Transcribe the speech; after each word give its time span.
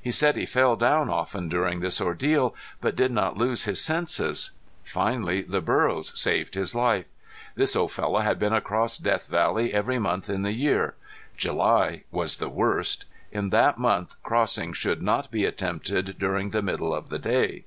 He 0.00 0.12
said 0.12 0.36
he 0.36 0.46
fell 0.46 0.76
down 0.76 1.10
often 1.10 1.48
during 1.48 1.80
this 1.80 2.00
ordeal, 2.00 2.54
but 2.80 2.94
did 2.94 3.10
not 3.10 3.36
lose 3.36 3.64
his 3.64 3.80
senses. 3.82 4.52
Finally 4.84 5.42
the 5.42 5.60
burros 5.60 6.16
saved 6.16 6.54
his 6.54 6.76
life. 6.76 7.06
This 7.56 7.74
old 7.74 7.90
fellow 7.90 8.20
had 8.20 8.38
been 8.38 8.52
across 8.52 8.96
Death 8.96 9.26
Valley 9.26 9.74
every 9.74 9.98
month 9.98 10.30
in 10.30 10.42
the 10.42 10.52
year. 10.52 10.94
July 11.36 12.04
was 12.12 12.36
the 12.36 12.48
worst. 12.48 13.06
In 13.32 13.50
that 13.50 13.76
month 13.76 14.14
crossing 14.22 14.72
should 14.74 15.02
not 15.02 15.32
be 15.32 15.44
attempted 15.44 16.20
during 16.20 16.50
the 16.50 16.62
middle 16.62 16.94
of 16.94 17.08
the 17.08 17.18
day. 17.18 17.64